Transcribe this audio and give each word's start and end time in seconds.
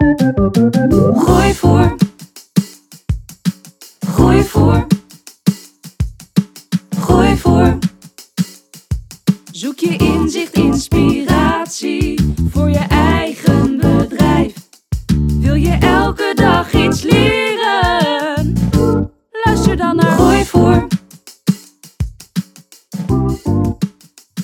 Gooi 0.00 1.54
voor. 1.54 1.96
Gooi 4.06 4.42
voor. 4.42 4.86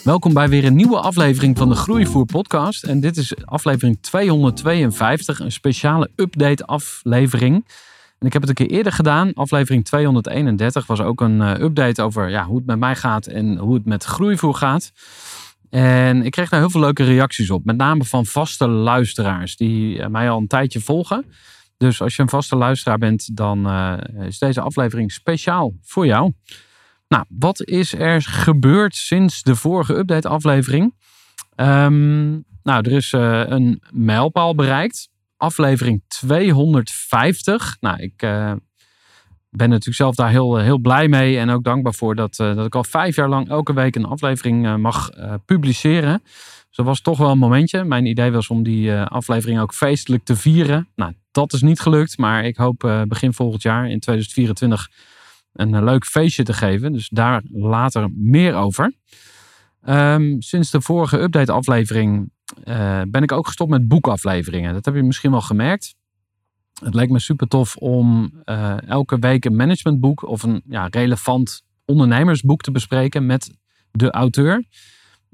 Welkom 0.06 0.34
bij 0.34 0.48
weer 0.48 0.64
een 0.64 0.74
nieuwe 0.74 1.00
aflevering 1.00 1.58
van 1.58 1.68
de 1.68 1.74
Groeivoer 1.74 2.24
podcast. 2.24 2.84
En 2.84 3.00
dit 3.00 3.16
is 3.16 3.44
aflevering 3.44 3.98
252, 4.00 5.40
een 5.40 5.52
speciale 5.52 6.10
update 6.16 6.66
aflevering. 6.66 7.54
En 8.18 8.26
ik 8.26 8.32
heb 8.32 8.42
het 8.42 8.50
een 8.50 8.66
keer 8.66 8.76
eerder 8.76 8.92
gedaan. 8.92 9.32
Aflevering 9.34 9.84
231 9.84 10.86
was 10.86 11.00
ook 11.00 11.20
een 11.20 11.40
eh, 11.40 11.60
update 11.60 12.02
over 12.02 12.28
ja, 12.28 12.44
hoe 12.44 12.56
het 12.56 12.66
met 12.66 12.78
mij 12.78 12.96
gaat 12.96 13.26
en 13.26 13.56
hoe 13.56 13.74
het 13.74 13.84
met 13.84 14.04
Groeivoer 14.04 14.54
gaat. 14.54 14.92
En 15.70 16.22
ik 16.22 16.30
kreeg 16.30 16.48
daar 16.48 16.60
heel 16.60 16.70
veel 16.70 16.80
leuke 16.80 17.04
reacties 17.04 17.50
op. 17.50 17.64
Met 17.64 17.76
name 17.76 18.04
van 18.04 18.26
vaste 18.26 18.68
luisteraars 18.68 19.56
die 19.56 20.02
eh, 20.02 20.08
mij 20.08 20.30
al 20.30 20.38
een 20.38 20.46
tijdje 20.46 20.80
volgen. 20.80 21.24
Dus 21.76 22.02
als 22.02 22.16
je 22.16 22.22
een 22.22 22.28
vaste 22.28 22.56
luisteraar 22.56 22.98
bent, 22.98 23.36
dan 23.36 23.66
uh, 23.66 23.96
is 24.26 24.38
deze 24.38 24.60
aflevering 24.60 25.12
speciaal 25.12 25.74
voor 25.82 26.06
jou. 26.06 26.32
Nou, 27.08 27.24
wat 27.28 27.62
is 27.62 27.94
er 27.94 28.22
gebeurd 28.22 28.94
sinds 28.94 29.42
de 29.42 29.56
vorige 29.56 29.94
update-aflevering? 29.94 30.94
Um, 31.56 32.44
nou, 32.62 32.84
er 32.84 32.92
is 32.92 33.12
uh, 33.12 33.42
een 33.46 33.82
mijlpaal 33.90 34.54
bereikt. 34.54 35.08
Aflevering 35.36 36.02
250. 36.08 37.76
Nou, 37.80 38.02
ik 38.02 38.22
uh, 38.22 38.52
ben 39.50 39.68
natuurlijk 39.68 39.96
zelf 39.96 40.14
daar 40.14 40.30
heel, 40.30 40.56
heel 40.56 40.78
blij 40.78 41.08
mee 41.08 41.38
en 41.38 41.50
ook 41.50 41.64
dankbaar 41.64 41.94
voor 41.94 42.14
dat, 42.14 42.36
dat 42.36 42.66
ik 42.66 42.74
al 42.74 42.84
vijf 42.84 43.16
jaar 43.16 43.28
lang 43.28 43.48
elke 43.48 43.74
week 43.74 43.96
een 43.96 44.04
aflevering 44.04 44.76
mag 44.76 45.10
publiceren. 45.44 46.20
Dus 46.22 46.76
dat 46.76 46.86
was 46.86 47.00
toch 47.00 47.19
wel 47.19 47.31
een 47.31 47.38
momentje. 47.38 47.84
Mijn 47.84 48.06
idee 48.06 48.31
was 48.31 48.48
om 48.48 48.62
die 48.62 48.94
aflevering 48.94 49.60
ook 49.60 49.75
feestelijk 49.75 50.25
te 50.25 50.36
vieren. 50.36 50.88
Nou, 50.94 51.12
dat 51.31 51.52
is 51.52 51.62
niet 51.62 51.81
gelukt, 51.81 52.19
maar 52.19 52.44
ik 52.44 52.56
hoop 52.56 53.04
begin 53.08 53.32
volgend 53.32 53.62
jaar 53.62 53.91
in 53.91 54.00
2024 54.00 54.91
een 55.56 55.84
leuk 55.84 56.05
feestje 56.05 56.43
te 56.43 56.53
geven. 56.53 56.93
Dus 56.93 57.09
daar 57.09 57.43
later 57.53 58.11
meer 58.15 58.55
over. 58.55 58.93
Um, 59.89 60.43
sinds 60.43 60.71
de 60.71 60.81
vorige 60.81 61.21
update-aflevering 61.21 62.31
uh, 62.65 63.00
ben 63.09 63.22
ik 63.22 63.33
ook 63.33 63.47
gestopt 63.47 63.71
met 63.71 63.89
boekafleveringen. 63.89 64.72
Dat 64.72 64.84
heb 64.84 64.94
je 64.94 65.03
misschien 65.03 65.31
wel 65.31 65.41
gemerkt. 65.41 65.94
Het 66.84 66.94
leek 66.94 67.11
me 67.11 67.19
super 67.19 67.49
tof 67.49 67.77
om 67.77 68.33
uh, 68.44 68.89
elke 68.89 69.19
week 69.19 69.44
een 69.44 69.56
managementboek 69.56 70.28
of 70.28 70.43
een 70.43 70.62
ja, 70.69 70.87
relevant 70.91 71.62
ondernemersboek 71.84 72.61
te 72.61 72.71
bespreken 72.71 73.27
met 73.27 73.50
de 73.91 74.11
auteur 74.11 74.65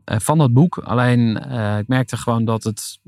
van 0.04 0.39
dat 0.39 0.53
boek. 0.53 0.78
Alleen 0.78 1.37
ik 1.78 1.89
merkte 1.89 2.16
gewoon 2.16 2.44
dat 2.44 2.65
het 2.65 2.99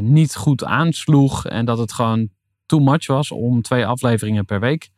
niet 0.00 0.36
goed 0.36 0.64
aansloeg 0.64 1.46
en 1.46 1.64
dat 1.64 1.78
het 1.78 1.92
gewoon 1.92 2.28
too 2.66 2.80
much 2.80 3.06
was 3.06 3.30
om 3.30 3.62
twee 3.62 3.86
afleveringen 3.86 4.44
per 4.44 4.60
week 4.60 4.90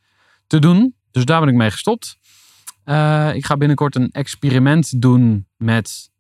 te 0.47 0.59
doen. 0.59 0.95
Dus 1.13 1.25
daar 1.25 1.41
ben 1.41 1.49
ik 1.49 1.55
mee 1.55 1.71
gestopt. 1.71 2.17
Uh, 2.85 3.35
ik 3.35 3.47
ga 3.47 3.57
binnenkort 3.57 3.97
een 3.97 4.11
experiment 4.11 5.01
doen 5.01 5.47
met 5.57 6.11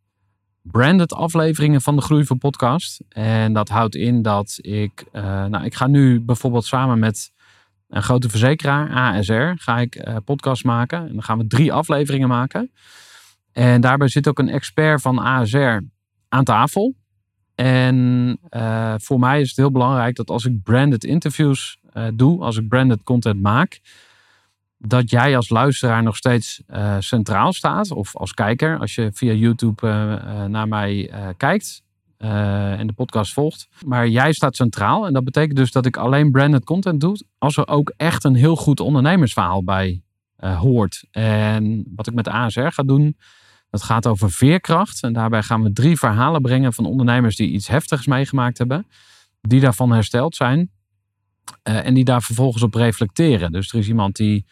branded 0.63 1.13
afleveringen 1.13 1.81
van 1.81 1.97
de 1.97 2.03
Groei 2.03 2.25
van 2.25 2.39
Podcast. 2.39 3.01
En 3.09 3.53
dat 3.53 3.69
houdt 3.69 3.95
in 3.95 4.23
dat 4.23 4.59
ik, 4.61 5.05
uh, 5.13 5.23
nou, 5.45 5.65
ik 5.65 5.75
ga 5.75 5.87
nu 5.87 6.21
bijvoorbeeld 6.21 6.65
samen 6.65 6.99
met 6.99 7.33
een 7.89 8.03
grote 8.03 8.29
verzekeraar, 8.29 8.91
ASR, 8.91 9.53
ga 9.57 9.79
ik 9.79 10.09
uh, 10.09 10.17
podcast 10.25 10.65
maken. 10.65 10.99
En 10.99 11.13
dan 11.13 11.23
gaan 11.23 11.39
we 11.39 11.47
drie 11.47 11.73
afleveringen 11.73 12.29
maken. 12.29 12.71
En 13.53 13.81
daarbij 13.81 14.09
zit 14.09 14.29
ook 14.29 14.39
een 14.39 14.49
expert 14.49 15.01
van 15.01 15.19
ASR 15.19 15.79
aan 16.29 16.45
tafel. 16.45 16.95
En 17.55 18.39
voor 19.01 19.19
mij 19.19 19.41
is 19.41 19.49
het 19.49 19.57
heel 19.57 19.71
belangrijk 19.71 20.17
dat 20.17 20.31
als 20.31 20.45
ik 20.45 20.63
branded 20.63 21.05
interviews 21.05 21.79
doe, 22.15 22.43
als 22.43 22.57
ik 22.57 22.69
branded 22.69 23.03
content 23.03 23.43
maak, 23.43 23.81
dat 24.87 25.11
jij 25.11 25.37
als 25.37 25.49
luisteraar 25.49 26.03
nog 26.03 26.17
steeds 26.17 26.63
uh, 26.71 26.97
centraal 26.99 27.53
staat. 27.53 27.91
Of 27.91 28.17
als 28.17 28.35
kijker, 28.35 28.79
als 28.79 28.95
je 28.95 29.11
via 29.13 29.33
YouTube 29.33 29.87
uh, 29.87 29.93
uh, 29.93 30.45
naar 30.45 30.69
mij 30.69 31.11
kijkt 31.37 31.83
en 32.19 32.87
de 32.87 32.93
podcast 32.93 33.33
volgt. 33.33 33.69
Maar 33.87 34.09
jij 34.09 34.33
staat 34.33 34.57
centraal. 34.57 35.07
En 35.07 35.13
dat 35.13 35.25
betekent 35.25 35.57
dus 35.57 35.73
dat 35.73 35.87
ik 35.87 35.97
alleen 35.97 36.31
branded 36.31 36.65
content 36.65 37.01
doe. 37.01 37.17
Als 37.39 37.57
er 37.57 37.69
ook 37.69 37.93
echt 37.97 38.25
een 38.25 38.35
heel 38.35 38.57
goed 38.57 38.81
ondernemersverhaal 38.81 39.65
bij 39.65 40.03
hoort. 40.37 41.05
En 41.11 41.85
wat 41.95 42.07
ik 42.07 42.15
met 42.15 42.29
ASR 42.29 42.61
ga 42.61 42.83
doen, 42.83 43.17
dat 43.71 43.83
gaat 43.83 44.07
over 44.07 44.31
veerkracht. 44.31 45.03
En 45.03 45.13
daarbij 45.13 45.43
gaan 45.43 45.63
we 45.63 45.73
drie 45.73 45.99
verhalen 45.99 46.43
brengen 46.43 46.73
van 46.73 46.87
ondernemers 46.87 47.37
die 47.37 47.51
iets 47.51 47.69
heftigs 47.69 48.07
meegemaakt 48.07 48.59
hebben. 48.59 48.87
Die 49.41 49.61
daarvan 49.61 49.93
hersteld 49.93 50.37
zijn. 50.37 50.71
en 51.63 51.95
die 51.95 52.05
daar 52.05 52.23
vervolgens 52.23 52.63
op 52.63 52.75
reflecteren. 52.75 53.53
Dus 53.53 53.73
er 53.73 53.79
is 53.79 53.89
iemand 53.89 54.17
die 54.17 54.47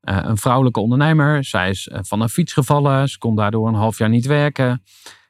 een 0.00 0.36
vrouwelijke 0.36 0.80
ondernemer. 0.80 1.44
Zij 1.44 1.70
is 1.70 1.86
uh, 1.92 1.98
van 2.02 2.20
een 2.20 2.28
fiets 2.28 2.52
gevallen. 2.52 3.08
Ze 3.08 3.18
kon 3.18 3.36
daardoor 3.36 3.68
een 3.68 3.74
half 3.74 3.98
jaar 3.98 4.08
niet 4.08 4.26
werken. 4.26 4.82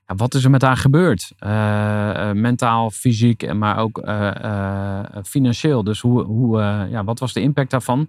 Ja, 0.07 0.15
wat 0.15 0.35
is 0.35 0.45
er 0.45 0.51
met 0.51 0.63
haar 0.63 0.77
gebeurd? 0.77 1.33
Uh, 1.41 2.31
mentaal, 2.33 2.91
fysiek, 2.91 3.53
maar 3.53 3.79
ook 3.79 4.03
financieel. 5.27 5.85
Dus 5.85 6.01
hoe, 6.01 6.23
hoe, 6.23 6.59
ja, 6.91 7.05
wat 7.05 7.19
was 7.19 7.33
de 7.33 7.41
impact 7.41 7.71
daarvan? 7.71 8.09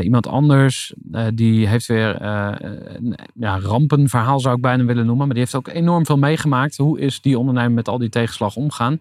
iemand 0.00 0.26
anders, 0.26 0.94
die 1.34 1.68
heeft 1.68 1.86
weer 1.86 2.22
een 2.22 3.18
ja, 3.34 3.58
rampenverhaal 3.58 4.40
zou 4.40 4.54
ik 4.54 4.60
bijna 4.60 4.84
willen 4.84 5.06
noemen. 5.06 5.26
Maar 5.26 5.34
die 5.34 5.44
heeft 5.44 5.54
ook 5.54 5.68
enorm 5.68 6.06
veel 6.06 6.18
meegemaakt. 6.18 6.76
Hoe 6.76 7.00
is 7.00 7.20
die 7.20 7.38
ondernemer 7.38 7.72
met 7.72 7.88
al 7.88 7.98
die 7.98 8.08
tegenslag 8.08 8.56
omgaan? 8.56 9.00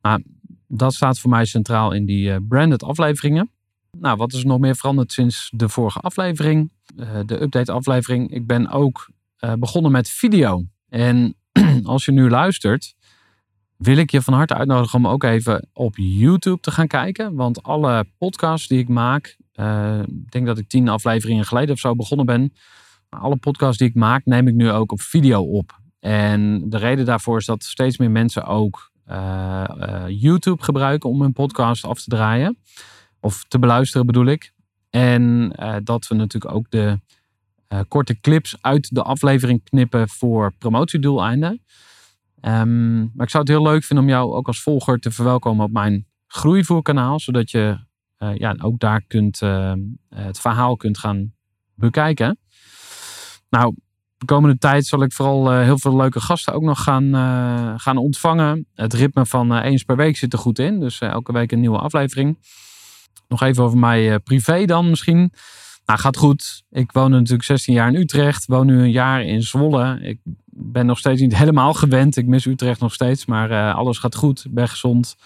Maar 0.00 0.20
dat 0.68 0.94
staat 0.94 1.18
voor 1.18 1.30
mij 1.30 1.44
centraal 1.44 1.92
in 1.92 2.06
die 2.06 2.42
branded 2.42 2.82
afleveringen. 2.82 3.50
Nou, 3.98 4.16
wat 4.16 4.32
is 4.32 4.40
er 4.40 4.46
nog 4.46 4.58
meer 4.58 4.76
veranderd 4.76 5.12
sinds 5.12 5.50
de 5.54 5.68
vorige 5.68 5.98
aflevering? 5.98 6.72
Uh, 6.96 7.20
de 7.26 7.42
update-aflevering. 7.42 8.30
Ik 8.30 8.46
ben 8.46 8.68
ook 8.68 9.10
uh, 9.44 9.52
begonnen 9.52 9.92
met 9.92 10.08
video. 10.08 10.64
En 10.88 11.34
als 11.82 12.04
je 12.04 12.12
nu 12.12 12.28
luistert, 12.28 12.94
wil 13.76 13.96
ik 13.96 14.10
je 14.10 14.22
van 14.22 14.34
harte 14.34 14.54
uitnodigen 14.54 14.98
om 14.98 15.06
ook 15.06 15.22
even 15.22 15.68
op 15.72 15.94
YouTube 15.96 16.60
te 16.60 16.70
gaan 16.70 16.86
kijken. 16.86 17.34
Want 17.34 17.62
alle 17.62 18.06
podcasts 18.18 18.68
die 18.68 18.78
ik 18.78 18.88
maak, 18.88 19.36
uh, 19.54 19.98
ik 20.02 20.30
denk 20.30 20.46
dat 20.46 20.58
ik 20.58 20.68
tien 20.68 20.88
afleveringen 20.88 21.44
geleden 21.44 21.74
of 21.74 21.78
zo 21.78 21.94
begonnen 21.94 22.26
ben. 22.26 22.52
Alle 23.08 23.36
podcasts 23.36 23.78
die 23.78 23.88
ik 23.88 23.94
maak, 23.94 24.24
neem 24.24 24.48
ik 24.48 24.54
nu 24.54 24.70
ook 24.70 24.92
op 24.92 25.00
video 25.00 25.42
op. 25.42 25.78
En 26.00 26.70
de 26.70 26.78
reden 26.78 27.04
daarvoor 27.04 27.38
is 27.38 27.46
dat 27.46 27.64
steeds 27.64 27.98
meer 27.98 28.10
mensen 28.10 28.44
ook 28.44 28.88
YouTube 30.08 30.62
gebruiken 30.62 31.10
om 31.10 31.20
hun 31.22 31.32
podcast 31.32 31.84
af 31.84 32.02
te 32.02 32.10
draaien. 32.10 32.58
Of 33.20 33.44
te 33.48 33.58
beluisteren 33.58 34.06
bedoel 34.06 34.26
ik. 34.26 34.52
En 34.90 35.52
uh, 35.60 35.76
dat 35.82 36.06
we 36.06 36.14
natuurlijk 36.14 36.54
ook 36.54 36.70
de 36.70 37.00
uh, 37.68 37.80
korte 37.88 38.20
clips 38.20 38.56
uit 38.60 38.94
de 38.94 39.02
aflevering 39.02 39.64
knippen 39.64 40.08
voor 40.08 40.52
promotiedoeleinden. 40.58 41.62
Um, 42.42 43.10
maar 43.14 43.26
ik 43.26 43.30
zou 43.30 43.42
het 43.42 43.52
heel 43.52 43.62
leuk 43.62 43.84
vinden 43.84 44.04
om 44.04 44.10
jou 44.10 44.32
ook 44.32 44.46
als 44.46 44.62
volger 44.62 44.98
te 44.98 45.10
verwelkomen 45.10 45.64
op 45.64 45.72
mijn 45.72 46.06
groeivoerkanaal, 46.26 47.20
zodat 47.20 47.50
je 47.50 47.78
uh, 48.18 48.36
ja, 48.36 48.56
ook 48.62 48.78
daar 48.78 49.02
kunt, 49.06 49.40
het 50.08 50.40
verhaal 50.40 50.76
kunt 50.76 50.98
gaan 50.98 51.32
bekijken. 51.74 52.38
Nou, 53.50 53.74
de 54.16 54.24
komende 54.24 54.58
tijd 54.58 54.86
zal 54.86 55.02
ik 55.02 55.12
vooral 55.12 55.58
heel 55.58 55.78
veel 55.78 55.96
leuke 55.96 56.20
gasten 56.20 56.52
ook 56.52 56.62
nog 56.62 56.82
gaan, 56.82 57.14
gaan 57.80 57.96
ontvangen. 57.96 58.66
Het 58.74 58.94
ritme 58.94 59.26
van 59.26 59.56
eens 59.56 59.82
per 59.82 59.96
week 59.96 60.16
zit 60.16 60.32
er 60.32 60.38
goed 60.38 60.58
in, 60.58 60.80
dus 60.80 61.00
elke 61.00 61.32
week 61.32 61.52
een 61.52 61.60
nieuwe 61.60 61.78
aflevering. 61.78 62.38
Nog 63.30 63.42
even 63.42 63.64
over 63.64 63.78
mij 63.78 64.18
privé 64.18 64.64
dan 64.64 64.90
misschien. 64.90 65.32
Nou, 65.84 65.98
gaat 65.98 66.16
goed. 66.16 66.62
Ik 66.70 66.92
woon 66.92 67.10
natuurlijk 67.10 67.42
16 67.42 67.74
jaar 67.74 67.88
in 67.88 67.94
Utrecht. 67.94 68.46
Woon 68.46 68.66
nu 68.66 68.80
een 68.80 68.90
jaar 68.90 69.22
in 69.24 69.42
Zwolle. 69.42 69.98
Ik 70.02 70.18
ben 70.44 70.86
nog 70.86 70.98
steeds 70.98 71.20
niet 71.20 71.36
helemaal 71.42 71.74
gewend. 71.74 72.16
Ik 72.16 72.26
mis 72.26 72.46
Utrecht 72.46 72.80
nog 72.80 72.92
steeds. 72.92 73.26
Maar 73.26 73.50
uh, 73.50 73.74
alles 73.74 73.98
gaat 73.98 74.14
goed. 74.14 74.46
Ben 74.50 74.68
gezond. 74.68 75.16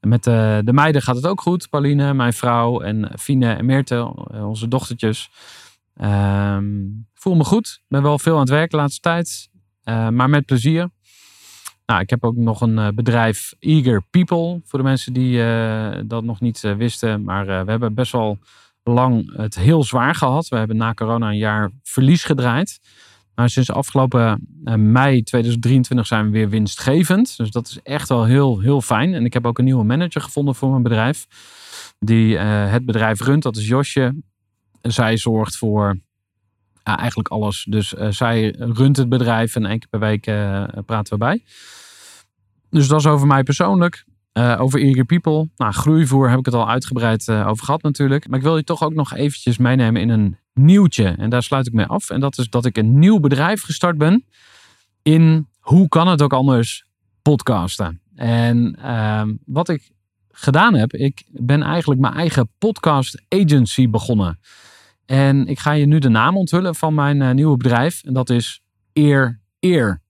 met 0.00 0.26
uh, 0.26 0.58
de 0.64 0.72
meiden 0.72 1.02
gaat 1.02 1.16
het 1.16 1.26
ook 1.26 1.40
goed. 1.40 1.68
Pauline, 1.68 2.14
mijn 2.14 2.32
vrouw. 2.32 2.80
En 2.80 3.10
Fine 3.18 3.52
en 3.52 3.66
Meerte, 3.66 4.14
eh, 4.30 4.48
onze 4.48 4.68
dochtertjes. 4.68 5.30
Ehm, 5.96 6.64
voel 7.14 7.34
me 7.34 7.44
goed. 7.44 7.82
Ben 7.88 8.02
wel 8.02 8.18
veel 8.18 8.34
aan 8.34 8.40
het 8.40 8.48
werk 8.48 8.70
de 8.70 8.76
laatste 8.76 9.00
tijd. 9.00 9.48
maar 9.84 10.30
met 10.30 10.46
plezier. 10.46 10.90
Nou, 11.90 12.02
ik 12.02 12.10
heb 12.10 12.24
ook 12.24 12.36
nog 12.36 12.60
een 12.60 12.94
bedrijf, 12.94 13.54
Eager 13.58 14.02
People. 14.10 14.60
Voor 14.64 14.78
de 14.78 14.84
mensen 14.84 15.12
die 15.12 15.36
dat 16.06 16.24
nog 16.24 16.40
niet 16.40 16.60
wisten. 16.60 17.24
Maar 17.24 17.46
we 17.46 17.70
hebben 17.70 17.94
best 17.94 18.12
wel 18.12 18.38
lang 18.82 19.36
het 19.36 19.54
heel 19.54 19.84
zwaar 19.84 20.14
gehad. 20.14 20.48
We 20.48 20.56
hebben 20.56 20.76
na 20.76 20.94
corona 20.94 21.28
een 21.28 21.36
jaar 21.36 21.70
verlies 21.82 22.24
gedraaid. 22.24 22.80
Maar 23.34 23.50
sinds 23.50 23.70
afgelopen 23.70 24.46
eh, 24.64 24.74
mei 24.74 25.22
2023 25.22 26.06
zijn 26.06 26.24
we 26.24 26.30
weer 26.30 26.48
winstgevend. 26.48 27.36
Dus 27.36 27.50
dat 27.50 27.68
is 27.68 27.78
echt 27.82 28.08
wel 28.08 28.24
heel, 28.24 28.60
heel 28.60 28.80
fijn. 28.80 29.14
En 29.14 29.24
ik 29.24 29.32
heb 29.32 29.46
ook 29.46 29.58
een 29.58 29.64
nieuwe 29.64 29.84
manager 29.84 30.20
gevonden 30.20 30.54
voor 30.54 30.70
mijn 30.70 30.82
bedrijf. 30.82 31.26
Die 31.98 32.38
het 32.38 32.84
bedrijf 32.84 33.20
runt. 33.20 33.42
Dat 33.42 33.56
is 33.56 33.68
Josje. 33.68 34.14
Zij 34.82 35.16
zorgt 35.16 35.56
voor 35.56 35.98
eigenlijk 36.98 37.28
alles. 37.28 37.66
Dus 37.68 37.94
uh, 37.94 38.06
zij 38.10 38.54
runt 38.58 38.96
het 38.96 39.08
bedrijf 39.08 39.56
en 39.56 39.66
één 39.66 39.78
keer 39.78 39.88
per 39.88 40.00
week 40.00 40.22
praten 40.86 41.12
we 41.12 41.18
bij. 41.18 41.42
Dus 42.70 42.88
dat 42.88 42.98
is 42.98 43.06
over 43.06 43.26
mij 43.26 43.42
persoonlijk. 43.42 44.04
Uh, 44.32 44.56
over 44.60 44.80
Eager 44.80 45.04
People. 45.04 45.48
Nou, 45.56 45.72
groeivoer 45.72 46.30
heb 46.30 46.38
ik 46.38 46.44
het 46.44 46.54
al 46.54 46.68
uitgebreid 46.68 47.30
over 47.30 47.64
gehad 47.64 47.82
natuurlijk. 47.82 48.28
Maar 48.28 48.38
ik 48.38 48.44
wil 48.44 48.56
je 48.56 48.64
toch 48.64 48.82
ook 48.82 48.94
nog 48.94 49.14
eventjes 49.14 49.58
meenemen 49.58 50.02
in 50.02 50.08
een 50.08 50.36
nieuwtje. 50.54 51.04
En 51.04 51.30
daar 51.30 51.42
sluit 51.42 51.66
ik 51.66 51.72
mee 51.72 51.86
af. 51.86 52.10
En 52.10 52.20
dat 52.20 52.38
is 52.38 52.48
dat 52.50 52.64
ik 52.64 52.76
een 52.76 52.98
nieuw 52.98 53.20
bedrijf 53.20 53.62
gestart 53.62 53.98
ben. 53.98 54.24
In, 55.02 55.48
hoe 55.58 55.88
kan 55.88 56.08
het 56.08 56.22
ook 56.22 56.32
anders, 56.32 56.84
podcasten. 57.22 58.00
En 58.14 58.76
uh, 58.78 59.22
wat 59.44 59.68
ik 59.68 59.90
gedaan 60.30 60.74
heb, 60.74 60.92
ik 60.92 61.24
ben 61.30 61.62
eigenlijk 61.62 62.00
mijn 62.00 62.14
eigen 62.14 62.48
podcast 62.58 63.22
agency 63.28 63.88
begonnen. 63.88 64.38
En 65.10 65.46
ik 65.46 65.58
ga 65.58 65.72
je 65.72 65.86
nu 65.86 65.98
de 65.98 66.08
naam 66.08 66.36
onthullen 66.36 66.74
van 66.74 66.94
mijn 66.94 67.20
uh, 67.20 67.30
nieuwe 67.30 67.56
bedrijf. 67.56 68.02
En 68.04 68.12
dat 68.12 68.30
is 68.30 68.62
Eer 68.92 69.40
Eer. 69.60 70.02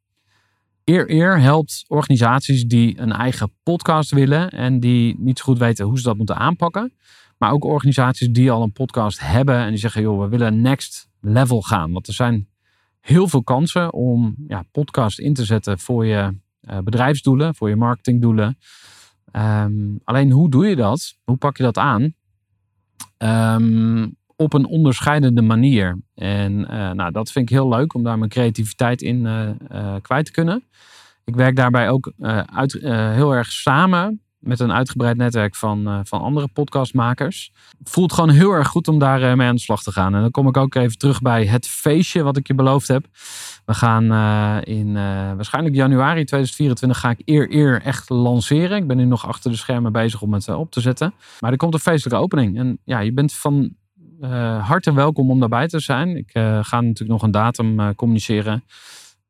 Eer 0.84 1.10
Eer 1.10 1.40
helpt 1.40 1.84
organisaties 1.88 2.64
die 2.64 2.98
een 2.98 3.12
eigen 3.12 3.52
podcast 3.62 4.10
willen 4.10 4.50
en 4.50 4.80
die 4.80 5.16
niet 5.18 5.38
zo 5.38 5.44
goed 5.44 5.58
weten 5.58 5.86
hoe 5.86 5.98
ze 5.98 6.02
dat 6.02 6.16
moeten 6.16 6.36
aanpakken. 6.36 6.92
Maar 7.38 7.52
ook 7.52 7.64
organisaties 7.64 8.28
die 8.28 8.50
al 8.50 8.62
een 8.62 8.72
podcast 8.72 9.20
hebben 9.20 9.56
en 9.56 9.68
die 9.68 9.78
zeggen, 9.78 10.02
joh, 10.02 10.20
we 10.20 10.28
willen 10.28 10.60
next 10.60 11.08
level 11.20 11.62
gaan. 11.62 11.92
Want 11.92 12.06
er 12.06 12.14
zijn 12.14 12.48
heel 13.00 13.28
veel 13.28 13.42
kansen 13.42 13.92
om 13.92 14.34
ja, 14.48 14.64
podcast 14.72 15.18
in 15.18 15.34
te 15.34 15.44
zetten 15.44 15.78
voor 15.78 16.06
je 16.06 16.38
uh, 16.62 16.78
bedrijfsdoelen, 16.78 17.54
voor 17.54 17.68
je 17.68 17.76
marketingdoelen. 17.76 18.58
Um, 19.32 20.00
alleen 20.04 20.30
hoe 20.30 20.50
doe 20.50 20.66
je 20.66 20.76
dat? 20.76 21.18
Hoe 21.24 21.36
pak 21.36 21.56
je 21.56 21.62
dat 21.62 21.78
aan? 21.78 22.14
Um, 23.18 24.18
op 24.40 24.52
een 24.52 24.66
onderscheidende 24.66 25.42
manier. 25.42 25.98
En 26.14 26.52
uh, 26.52 26.90
nou, 26.90 27.10
dat 27.10 27.32
vind 27.32 27.50
ik 27.50 27.56
heel 27.56 27.68
leuk 27.68 27.94
om 27.94 28.02
daar 28.02 28.18
mijn 28.18 28.30
creativiteit 28.30 29.02
in 29.02 29.24
uh, 29.24 29.48
uh, 29.72 29.94
kwijt 30.02 30.24
te 30.24 30.32
kunnen. 30.32 30.64
Ik 31.24 31.34
werk 31.34 31.56
daarbij 31.56 31.90
ook 31.90 32.12
uit, 32.54 32.72
heel 32.82 33.34
erg 33.34 33.52
samen 33.52 34.20
met 34.38 34.60
een 34.60 34.72
uitgebreid 34.72 35.16
netwerk 35.16 35.56
van, 35.56 36.02
van 36.04 36.20
andere 36.20 36.48
podcastmakers. 36.48 37.52
Voelt 37.82 38.12
gewoon 38.12 38.30
heel 38.30 38.52
erg 38.52 38.68
goed 38.68 38.88
om 38.88 38.98
daar 38.98 39.36
mee 39.36 39.48
aan 39.48 39.54
de 39.54 39.60
slag 39.60 39.82
te 39.82 39.92
gaan. 39.92 40.14
En 40.14 40.20
dan 40.20 40.30
kom 40.30 40.48
ik 40.48 40.56
ook 40.56 40.74
even 40.74 40.98
terug 40.98 41.22
bij 41.22 41.46
het 41.46 41.66
feestje 41.66 42.22
wat 42.22 42.36
ik 42.36 42.46
je 42.46 42.54
beloofd 42.54 42.88
heb. 42.88 43.06
We 43.64 43.74
gaan 43.74 44.04
in 44.64 44.92
waarschijnlijk 45.36 45.74
januari 45.74 46.24
2024 46.24 47.00
ga 47.00 47.10
ik 47.10 47.22
eer 47.24 47.54
eer 47.54 47.82
echt 47.82 48.08
lanceren. 48.08 48.76
Ik 48.76 48.86
ben 48.86 48.96
nu 48.96 49.04
nog 49.04 49.26
achter 49.26 49.50
de 49.50 49.56
schermen 49.56 49.92
bezig 49.92 50.22
om 50.22 50.32
het 50.32 50.48
op 50.48 50.70
te 50.70 50.80
zetten. 50.80 51.14
Maar 51.40 51.50
er 51.50 51.56
komt 51.56 51.74
een 51.74 51.80
feestelijke 51.80 52.22
opening. 52.22 52.58
En 52.58 52.78
ja, 52.84 52.98
je 52.98 53.12
bent 53.12 53.32
van 53.32 53.74
uh, 54.20 54.68
hartelijk 54.68 54.98
welkom 54.98 55.30
om 55.30 55.40
daarbij 55.40 55.68
te 55.68 55.80
zijn. 55.80 56.16
Ik 56.16 56.34
uh, 56.34 56.58
ga 56.64 56.80
natuurlijk 56.80 57.10
nog 57.10 57.22
een 57.22 57.30
datum 57.30 57.80
uh, 57.80 57.88
communiceren. 57.96 58.64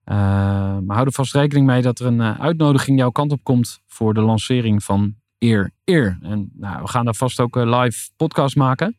maar 0.05 0.97
hou 0.97 1.07
er 1.07 1.13
vast 1.13 1.35
rekening 1.35 1.67
mee 1.67 1.83
dat 1.83 1.99
er 1.99 2.07
een 2.07 2.23
uitnodiging 2.23 2.99
jouw 2.99 3.11
kant 3.11 3.33
op 3.33 3.45
komt 3.45 3.81
voor 3.87 4.15
de 4.15 4.21
lancering 4.21 4.85
van 4.85 5.15
Eer 5.39 5.71
Eer. 5.85 6.19
En 6.23 6.51
nou, 6.55 6.83
we 6.83 6.89
gaan 6.89 7.05
daar 7.05 7.15
vast 7.15 7.41
ook 7.41 7.57
een 7.57 7.71
live 7.77 8.11
podcast 8.17 8.57
maken. 8.57 8.97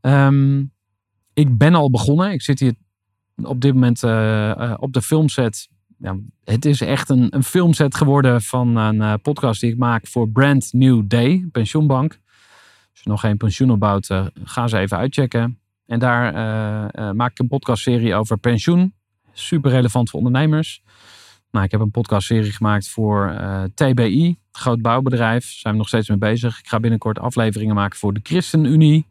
Um, 0.00 0.72
ik 1.34 1.58
ben 1.58 1.74
al 1.74 1.90
begonnen. 1.90 2.32
Ik 2.32 2.42
zit 2.42 2.60
hier 2.60 2.74
op 3.42 3.60
dit 3.60 3.74
moment 3.74 4.02
op 4.80 4.92
de 4.92 5.02
filmset. 5.02 5.68
Ja, 5.98 6.16
het 6.44 6.64
is 6.64 6.80
echt 6.80 7.08
een, 7.08 7.34
een 7.34 7.44
filmset 7.44 7.94
geworden 7.94 8.42
van 8.42 8.76
een 8.76 9.20
podcast 9.20 9.60
die 9.60 9.70
ik 9.70 9.78
maak 9.78 10.06
voor 10.06 10.28
Brand 10.28 10.72
New 10.72 11.02
Day, 11.06 11.48
pensioenbank. 11.52 12.20
Nog 13.04 13.20
geen 13.20 13.36
pensioen 13.36 13.70
opbouwt, 13.70 14.08
uh, 14.08 14.26
ga 14.44 14.66
ze 14.66 14.78
even 14.78 14.96
uitchecken. 14.96 15.58
En 15.86 15.98
daar 15.98 16.34
uh, 16.34 17.04
uh, 17.04 17.12
maak 17.12 17.30
ik 17.30 17.38
een 17.38 17.48
podcastserie 17.48 18.14
over 18.14 18.38
pensioen. 18.38 18.94
Super 19.32 19.70
relevant 19.70 20.10
voor 20.10 20.18
ondernemers. 20.18 20.82
Nou, 21.50 21.64
ik 21.64 21.70
heb 21.70 21.80
een 21.80 21.90
podcastserie 21.90 22.52
gemaakt 22.52 22.88
voor 22.88 23.34
TBI, 23.74 24.38
groot 24.52 24.82
bouwbedrijf. 24.82 25.42
Daar 25.42 25.52
zijn 25.52 25.72
we 25.72 25.78
nog 25.78 25.88
steeds 25.88 26.08
mee 26.08 26.18
bezig. 26.18 26.58
Ik 26.58 26.68
ga 26.68 26.80
binnenkort 26.80 27.18
afleveringen 27.18 27.74
maken 27.74 27.98
voor 27.98 28.12
de 28.12 28.20
ChristenUnie. 28.22 29.06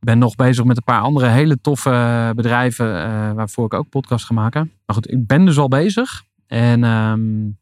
Ben 0.00 0.18
nog 0.18 0.34
bezig 0.34 0.64
met 0.64 0.76
een 0.76 0.82
paar 0.82 1.00
andere 1.00 1.26
hele 1.26 1.60
toffe 1.60 2.32
bedrijven 2.34 2.86
waarvoor 3.34 3.64
ik 3.64 3.74
ook 3.74 3.88
podcast 3.88 4.24
ga 4.24 4.34
maken. 4.34 4.72
Maar 4.86 4.96
goed, 4.96 5.10
ik 5.10 5.26
ben 5.26 5.44
dus 5.44 5.58
al 5.58 5.68
bezig. 5.68 6.22
En 6.46 6.84
um, 6.84 7.58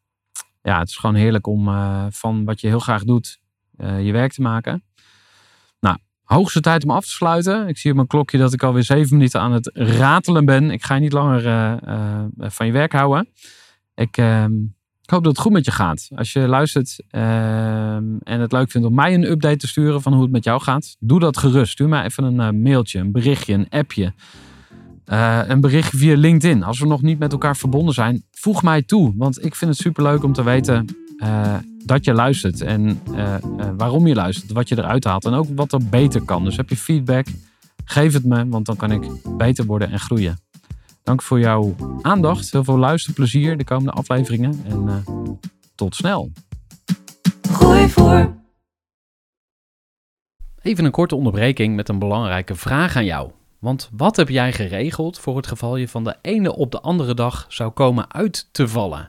ja, 0.62 0.78
het 0.78 0.88
is 0.88 0.96
gewoon 0.96 1.16
heerlijk 1.16 1.46
om 1.46 1.64
van 2.10 2.44
wat 2.44 2.60
je 2.60 2.68
heel 2.68 2.78
graag 2.78 3.04
doet, 3.04 3.40
je 3.78 4.12
werk 4.12 4.32
te 4.32 4.42
maken. 4.42 4.82
Hoogste 6.24 6.60
tijd 6.60 6.84
om 6.84 6.90
af 6.90 7.04
te 7.04 7.10
sluiten. 7.10 7.68
Ik 7.68 7.78
zie 7.78 7.90
op 7.90 7.96
mijn 7.96 8.08
klokje 8.08 8.38
dat 8.38 8.52
ik 8.52 8.62
alweer 8.62 8.82
zeven 8.82 9.16
minuten 9.16 9.40
aan 9.40 9.52
het 9.52 9.70
ratelen 9.74 10.44
ben. 10.44 10.70
Ik 10.70 10.84
ga 10.84 10.94
je 10.94 11.00
niet 11.00 11.12
langer 11.12 11.46
uh, 11.46 11.74
uh, 11.88 12.24
van 12.38 12.66
je 12.66 12.72
werk 12.72 12.92
houden. 12.92 13.28
Ik, 13.94 14.16
uh, 14.16 14.44
ik, 15.02 15.10
hoop 15.10 15.24
dat 15.24 15.32
het 15.32 15.38
goed 15.38 15.52
met 15.52 15.64
je 15.64 15.70
gaat. 15.70 16.08
Als 16.14 16.32
je 16.32 16.48
luistert 16.48 17.02
ehm, 17.10 18.16
en 18.22 18.40
het 18.40 18.52
leuk 18.52 18.70
vindt 18.70 18.86
om 18.86 18.94
mij 18.94 19.14
een 19.14 19.30
update 19.30 19.56
te 19.56 19.66
sturen 19.66 20.02
van 20.02 20.12
hoe 20.12 20.22
het 20.22 20.30
met 20.30 20.44
jou 20.44 20.60
gaat, 20.60 20.96
doe 20.98 21.20
dat 21.20 21.36
gerust. 21.36 21.72
Stuur 21.72 21.88
mij 21.88 22.04
even 22.04 22.24
een 22.24 22.40
eh, 22.40 22.62
mailtje, 22.62 22.98
een 22.98 23.12
berichtje, 23.12 23.54
een 23.54 23.68
appje. 23.68 24.12
een 25.48 25.60
berichtje 25.60 25.98
via 25.98 26.16
LinkedIn. 26.16 26.62
Als 26.62 26.78
we 26.78 26.86
nog 26.86 27.02
niet 27.02 27.18
met 27.18 27.32
elkaar 27.32 27.56
verbonden 27.56 27.94
zijn, 27.94 28.24
voeg 28.30 28.62
mij 28.62 28.82
toe. 28.82 29.12
Want 29.16 29.44
ik 29.44 29.54
vind 29.54 29.70
het 29.70 29.80
super 29.80 30.02
leuk 30.02 30.22
om 30.22 30.32
te 30.32 30.42
weten 30.42 31.03
dat 31.84 32.04
je 32.04 32.12
luistert 32.12 32.60
en 32.60 33.00
uh, 33.10 33.16
uh, 33.16 33.66
waarom 33.76 34.06
je 34.06 34.14
luistert, 34.14 34.52
wat 34.52 34.68
je 34.68 34.78
eruit 34.78 35.04
haalt 35.04 35.24
en 35.24 35.32
ook 35.32 35.46
wat 35.54 35.72
er 35.72 35.88
beter 35.88 36.22
kan. 36.22 36.44
Dus 36.44 36.56
heb 36.56 36.68
je 36.68 36.76
feedback, 36.76 37.26
geef 37.84 38.12
het 38.12 38.24
me, 38.24 38.48
want 38.48 38.66
dan 38.66 38.76
kan 38.76 38.90
ik 38.90 39.08
beter 39.36 39.64
worden 39.64 39.90
en 39.90 40.00
groeien. 40.00 40.38
Dank 41.02 41.22
voor 41.22 41.40
jouw 41.40 41.74
aandacht, 42.02 42.52
heel 42.52 42.64
veel 42.64 42.78
luisterplezier 42.78 43.56
de 43.56 43.64
komende 43.64 43.92
afleveringen 43.92 44.64
en 44.68 44.82
uh, 44.86 44.96
tot 45.74 45.94
snel. 45.94 46.32
Gooi 47.50 47.88
voor. 47.88 48.34
Even 50.62 50.84
een 50.84 50.90
korte 50.90 51.14
onderbreking 51.14 51.76
met 51.76 51.88
een 51.88 51.98
belangrijke 51.98 52.54
vraag 52.54 52.96
aan 52.96 53.04
jou. 53.04 53.30
Want 53.58 53.90
wat 53.92 54.16
heb 54.16 54.28
jij 54.28 54.52
geregeld 54.52 55.18
voor 55.18 55.36
het 55.36 55.46
geval 55.46 55.76
je 55.76 55.88
van 55.88 56.04
de 56.04 56.16
ene 56.22 56.56
op 56.56 56.70
de 56.70 56.80
andere 56.80 57.14
dag 57.14 57.46
zou 57.48 57.70
komen 57.70 58.12
uit 58.12 58.48
te 58.52 58.68
vallen? 58.68 59.08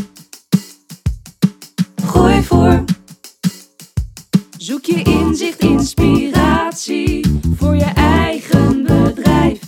Inzicht, 5.31 5.59
inspiratie 5.59 7.39
voor 7.55 7.75
je 7.75 7.91
eigen 7.95 8.83
bedrijf. 8.83 9.59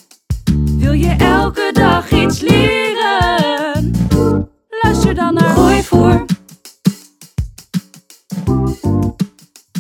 Wil 0.78 0.92
je 0.92 1.10
elke 1.10 1.70
dag 1.74 2.12
iets 2.12 2.40
leren? 2.40 3.92
Luister 4.82 5.16
dan 5.16 5.34
naar 5.34 5.50
Gooi. 5.50 6.26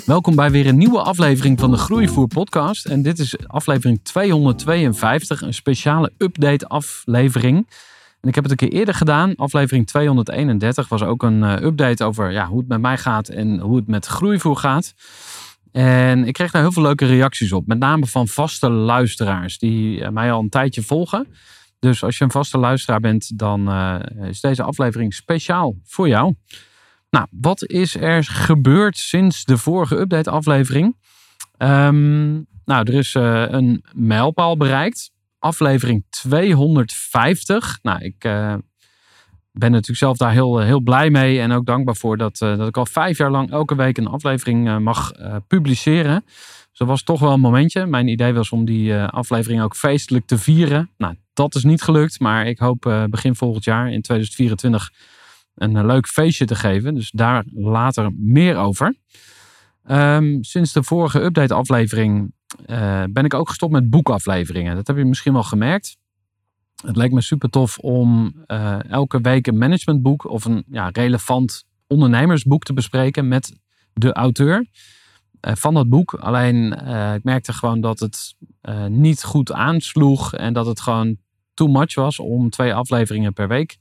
Welkom 0.06 0.36
bij 0.36 0.52
weer 0.52 0.68
een 0.68 0.78
nieuwe 0.78 1.02
aflevering 1.02 1.60
van 1.60 1.72
de 1.72 1.78
Groeivoer 1.78 2.28
podcast. 2.28 2.86
En 2.86 3.02
dit 3.02 3.20
is 3.20 3.48
aflevering 3.48 4.00
252, 4.04 5.42
een 5.42 5.54
speciale 5.54 6.12
update 6.18 6.68
aflevering. 6.68 7.68
En 8.22 8.30
ik 8.30 8.36
heb 8.36 8.44
het 8.44 8.52
een 8.52 8.70
keer 8.70 8.80
eerder 8.80 8.94
gedaan. 8.94 9.36
Aflevering 9.36 9.88
231 9.88 10.90
was 10.90 11.04
ook 11.04 11.24
een 11.24 11.44
uh, 11.44 11.62
update 11.62 12.04
over 12.04 12.32
ja, 12.32 12.48
hoe 12.48 12.60
het 12.60 12.68
met 12.68 12.82
mij 12.82 12.98
gaat 12.98 13.28
en 13.28 13.60
hoe 13.60 13.75
het 13.75 13.88
met 13.88 14.06
Groeivoer 14.06 14.58
gaat. 14.58 14.94
En 15.74 16.25
ik 16.25 16.34
kreeg 16.34 16.51
daar 16.51 16.62
heel 16.62 16.72
veel 16.72 16.84
leuke 16.84 17.06
reacties 17.06 17.51
op. 17.51 17.68
Met 17.68 17.80
name 17.80 18.06
van 18.06 18.27
vaste 18.27 18.70
luisteraars 18.70 19.58
die 19.58 20.00
uh, 20.00 20.10
mij 20.10 20.32
al 20.32 20.39
een 20.39 20.50
tijdje 20.50 20.82
volgen. 20.82 21.27
Dus 21.80 22.03
als 22.03 22.18
je 22.18 22.24
een 22.24 22.32
vaste 22.32 22.58
luisteraar 22.58 23.00
bent, 23.00 23.38
dan 23.38 23.70
uh, 23.70 24.00
is 24.22 24.42
deze 24.42 24.63
aflevering 24.63 25.13
speciaal 25.13 25.75
voor 25.84 26.08
jou. 26.08 26.36
Nou, 27.10 27.27
wat 27.30 27.65
is 27.65 27.96
er 27.96 28.24
gebeurd 28.24 28.98
sinds 28.98 29.44
de 29.44 29.58
vorige 29.58 30.00
update-aflevering? 30.00 30.98
Um, 31.58 32.48
nou, 32.65 32.92
er 32.92 32.94
is 32.94 33.13
uh, 33.13 33.46
een 33.48 33.84
mijlpaal 33.92 34.58
bereikt. 34.58 35.12
Aflevering 35.39 36.06
250. 36.10 37.80
Nou, 37.82 38.03
ik 38.03 38.25
ben 39.53 39.72
natuurlijk 39.72 40.00
zelf 40.00 40.17
daar 40.17 40.31
heel, 40.31 40.60
heel 40.60 40.79
blij 40.79 41.10
mee 41.10 41.39
en 41.39 41.51
ook 41.51 41.65
dankbaar 41.65 41.95
voor 41.95 42.17
dat, 42.17 42.41
uh, 42.41 42.57
dat 42.57 42.67
ik 42.67 42.77
al 42.77 42.86
vijf 42.86 43.17
jaar 43.17 43.31
lang 43.31 43.51
elke 43.51 43.75
week 43.75 43.98
een 43.98 44.07
aflevering 44.07 44.79
mag 44.79 45.12
publiceren. 45.48 46.24
Dus 46.25 46.77
dat 46.77 46.88
was 46.88 47.03
toch 47.03 47.19
wel 47.19 47.31
een 47.31 47.39
momentje. 47.39 47.86
Mijn 47.86 48.07
idee 48.07 48.33
was 48.33 48.50
om 48.50 48.65
die 48.65 48.95
aflevering 48.95 49.62
ook 49.62 49.75
feestelijk 49.75 50.25
te 50.25 50.38
vieren. 50.38 50.89
Nou, 50.98 51.15
dat 51.33 51.55
is 51.55 51.63
niet 51.63 51.81
gelukt, 51.81 52.19
maar 52.19 52.48
ik 52.48 52.60
hoop 52.60 53.05
begin 53.10 53.36
volgend 53.36 53.63
jaar 53.63 53.91
in 53.91 54.01
2024 54.01 54.91
een 55.55 55.86
leuk 55.86 56.07
feestje 56.07 56.45
te 56.45 56.55
geven. 56.55 56.93
Dus 56.93 57.12
daar 57.12 57.43
later 57.53 58.12
meer 58.17 58.57
over. 58.57 58.95
Um, 59.88 60.43
sinds 60.43 60.74
de 60.74 60.83
vorige 60.83 61.22
update-aflevering 61.22 62.33
ben 63.10 63.25
ik 63.25 63.33
ook 63.33 63.50
gestopt 63.50 63.72
met 63.72 63.89
boekafleveringen. 63.89 64.75
Dat 64.75 64.88
heb 64.88 64.98
je 64.98 65.05
misschien 65.05 65.33
wel 65.33 65.43
gemerkt. 65.43 65.98
Het 66.86 66.96
leek 66.96 67.12
me 67.12 67.22
super 67.22 67.50
tof 67.50 67.78
om 67.78 68.34
uh, 68.48 68.90
elke 68.90 69.22
week 69.22 69.48
een 69.48 69.58
managementboek 69.58 70.30
of 70.30 70.46
een 70.46 70.63
ja, 70.68 70.90
relevant 70.90 71.66
ondernemersboek 71.88 72.63
te 72.63 72.74
bespreken 72.74 73.28
met 73.28 73.60
de 73.94 74.13
auteur 74.13 74.68
uh, 75.42 75.54
van 75.56 75.74
dat 75.74 75.90
boek. 75.90 76.13
Alleen 76.13 76.72
ik 77.16 77.24
merkte 77.24 77.54
gewoon 77.54 77.82
dat 77.82 78.00
het 78.00 78.36
niet 78.88 79.24
goed 79.24 79.52
aansloeg 79.52 80.34
en 80.34 80.54
dat 80.54 80.66
het 80.66 80.82
gewoon 80.82 81.18
too 81.54 81.68
much 81.68 81.96
was 81.96 82.20
om 82.20 82.50
twee 82.50 82.74
afleveringen 82.74 83.34
per 83.34 83.48
week 83.48 83.78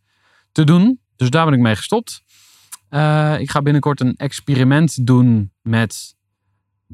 te 0.53 0.65
doen. 0.65 1.01
Dus 1.17 1.31
daar 1.31 1.45
ben 1.45 1.55
ik 1.55 1.61
mee 1.61 1.77
gestopt. 1.77 2.23
Ik 3.39 3.51
ga 3.51 3.63
binnenkort 3.63 4.01
een 4.01 4.17
experiment 4.17 5.07
doen 5.07 5.53
met 5.61 6.15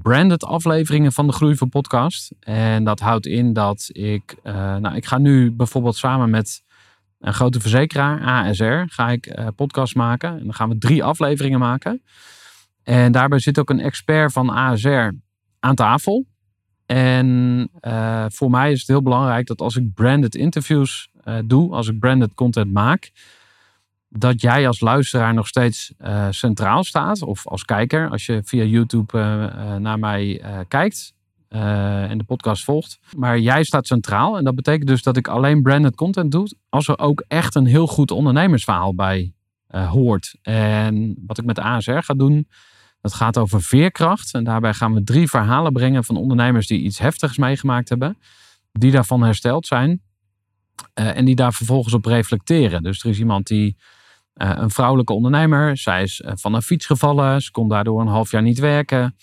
branded 0.03 0.45
afleveringen 0.45 1.13
van 1.13 1.27
de 1.27 1.33
Groei 1.33 1.57
van 1.57 1.69
Podcast. 1.69 2.33
En 2.41 2.85
dat 2.85 3.01
houdt 3.01 3.27
in 3.27 3.53
dat 3.53 3.89
ik, 3.93 4.37
uh, 4.45 4.77
nou, 4.77 4.97
ik 4.97 5.07
ga 5.07 5.19
nu 5.19 5.53
bijvoorbeeld 5.53 5.97
samen 5.97 6.31
met 6.31 6.63
een 7.19 7.35
grote 7.35 7.61
verzekeraar, 7.61 8.21
ASR, 8.21 8.83
ga 8.87 9.11
ik 9.11 9.39
uh, 9.39 9.47
podcast 9.57 9.95
maken. 9.95 10.31
En 10.31 10.45
dan 10.45 10.55
gaan 10.55 10.69
we 10.69 10.79
drie 10.79 11.05
afleveringen 11.05 11.59
maken. 11.59 12.03
En 12.83 13.13
daarbij 13.13 13.39
zit 13.39 13.59
ook 13.59 13.71
een 13.71 13.81
expert 13.81 14.33
van 14.33 14.51
ASR 14.51 15.11
aan 15.61 15.75
tafel. 15.75 16.27
En 16.87 17.71
voor 18.29 18.51
mij 18.51 18.73
is 18.73 18.79
het 18.79 18.89
heel 18.89 19.03
belangrijk 19.03 19.47
dat 19.47 19.61
als 19.61 19.77
ik 19.77 19.95
branded 19.95 20.35
interviews 20.35 21.11
doe, 21.45 21.73
als 21.73 21.89
ik 21.89 21.99
branded 21.99 22.35
content 22.35 22.73
maak, 22.73 23.11
dat 24.09 24.41
jij 24.41 24.67
als 24.67 24.81
luisteraar 24.81 25.35
nog 25.35 25.49
steeds 25.49 25.93
uh, 26.01 26.27
centraal 26.31 26.85
staat. 26.85 27.23
Of 27.23 27.47
als 27.47 27.65
kijker, 27.65 28.11
als 28.11 28.27
je 28.27 28.41
via 28.45 28.65
YouTube 28.65 29.19
uh, 29.19 29.23
uh, 29.25 29.75
naar 29.77 29.99
mij 29.99 30.43
kijkt 30.69 31.17
en 31.49 32.19
de 32.19 32.25
podcast 32.25 32.65
volgt. 32.65 32.99
Maar 33.17 33.39
jij 33.39 33.65
staat 33.65 33.87
centraal. 33.87 34.39
En 34.39 34.45
dat 34.45 34.55
betekent 34.55 34.89
dus 34.89 35.03
dat 35.03 35.17
ik 35.17 35.29
alleen 35.29 35.63
branded 35.63 35.95
content 35.95 36.33
doe. 36.33 36.57
Als 36.69 36.89
er 36.89 36.99
ook 36.99 37.25
echt 37.29 37.55
een 37.55 37.67
heel 37.67 37.87
goed 37.87 38.11
ondernemersverhaal 38.11 38.95
bij 38.95 39.33
hoort. 39.69 40.35
En 40.43 41.17
wat 41.27 41.39
ik 41.39 41.45
met 41.45 41.59
ASR 41.59 41.99
ga 41.99 42.15
doen, 42.15 42.49
dat 43.01 43.15
gaat 43.15 43.39
over 43.39 43.63
veerkracht. 43.63 44.35
En 44.35 44.45
daarbij 44.45 44.75
gaan 44.75 44.95
we 44.95 45.05
drie 45.05 45.29
verhalen 45.29 45.73
brengen 45.73 46.05
van 46.05 46.17
ondernemers 46.17 46.67
die 46.67 46.81
iets 46.81 46.99
heftigs 46.99 47.37
meegemaakt 47.37 47.89
hebben. 47.89 48.19
Die 48.73 48.91
daarvan 48.91 49.23
hersteld 49.23 49.67
zijn. 49.67 50.03
en 50.95 51.25
die 51.25 51.35
daar 51.35 51.53
vervolgens 51.53 51.95
op 51.95 52.05
reflecteren. 52.05 52.83
Dus 52.83 53.03
er 53.03 53.11
is 53.11 53.19
iemand 53.19 53.47
die 53.47 53.77
een 54.39 54.71
vrouwelijke 54.71 55.13
ondernemer. 55.13 55.77
Zij 55.77 56.03
is 56.03 56.21
uh, 56.21 56.33
van 56.35 56.55
een 56.55 56.63
fiets 56.63 56.87
gevallen. 56.87 57.41
Ze 57.41 57.51
kon 57.51 57.69
daardoor 57.69 58.01
een 58.01 58.07
half 58.07 58.31
jaar 58.31 58.43
niet 58.43 58.59
werken. 58.59 59.17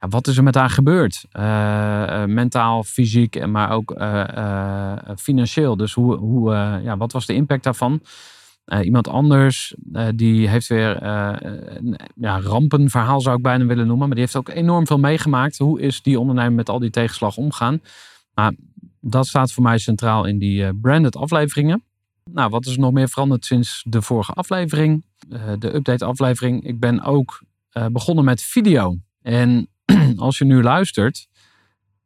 Ja, 0.00 0.08
wat 0.08 0.26
is 0.26 0.36
er 0.36 0.42
met 0.42 0.54
haar 0.54 0.70
gebeurd? 0.70 1.24
Uh, 1.32 2.24
mentaal, 2.24 2.84
fysiek, 2.84 3.46
maar 3.46 3.70
ook 3.70 3.94
financieel. 5.16 5.76
Dus 5.76 5.92
hoe, 5.92 6.16
hoe, 6.16 6.52
ja, 6.82 6.96
wat 6.96 7.12
was 7.12 7.26
de 7.26 7.34
impact 7.34 7.64
daarvan? 7.64 8.00
iemand 8.82 9.08
anders, 9.08 9.74
die 10.14 10.48
heeft 10.48 10.66
weer 10.66 11.02
een 11.02 11.98
ja, 12.14 12.40
rampenverhaal 12.40 13.20
zou 13.20 13.36
ik 13.36 13.42
bijna 13.42 13.64
willen 13.64 13.86
noemen. 13.86 14.06
Maar 14.06 14.16
die 14.16 14.24
heeft 14.24 14.36
ook 14.36 14.48
enorm 14.48 14.86
veel 14.86 14.98
meegemaakt. 14.98 15.58
Hoe 15.58 15.80
is 15.80 16.02
die 16.02 16.20
ondernemer 16.20 16.52
met 16.52 16.68
al 16.68 16.78
die 16.78 16.90
tegenslag 16.90 17.36
omgaan? 17.36 17.80
Maar 18.34 18.52
dat 19.00 19.26
staat 19.26 19.52
voor 19.52 19.62
mij 19.62 19.78
centraal 19.78 20.24
in 20.24 20.38
die 20.38 20.74
branded 20.74 21.16
afleveringen. 21.16 21.82
Nou, 22.32 22.50
wat 22.50 22.66
is 22.66 22.72
er 22.72 22.78
nog 22.78 22.92
meer 22.92 23.08
veranderd 23.08 23.44
sinds 23.44 23.84
de 23.86 24.02
vorige 24.02 24.32
aflevering? 24.32 25.04
Uh, 25.30 25.40
de 25.58 25.74
update-aflevering. 25.74 26.64
Ik 26.64 26.80
ben 26.80 27.02
ook 27.02 27.42
uh, 27.72 27.86
begonnen 27.86 28.24
met 28.24 28.42
video. 28.42 28.96
En 29.22 29.68
als 30.16 30.38
je 30.38 30.44
nu 30.44 30.62
luistert, 30.62 31.28